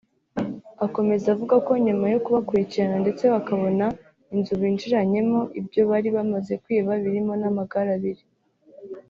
[0.85, 3.85] Akomeza avuga ko nyuma yo kubakurikirana ndetse bakanabona
[4.33, 8.23] inzu binjiranyemo ibyo bari bamaze kwiba birimo n’amagare abiri